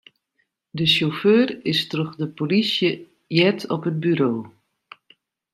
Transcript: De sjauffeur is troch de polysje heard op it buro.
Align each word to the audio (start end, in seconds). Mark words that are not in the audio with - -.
De 0.77 0.85
sjauffeur 0.91 1.47
is 1.71 1.79
troch 1.89 2.13
de 2.21 2.27
polysje 2.37 2.89
heard 3.35 3.61
op 3.75 3.81
it 3.89 3.97
buro. 4.03 4.31